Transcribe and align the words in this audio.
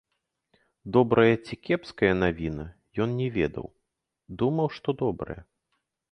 Добрая 0.95 1.33
ці 1.45 1.57
кепская 1.67 2.09
навіна, 2.23 2.65
ён 3.05 3.13
не 3.19 3.27
ведаў, 3.35 3.67
думаў, 4.43 4.67
што 4.79 4.89
добрая. 5.03 5.37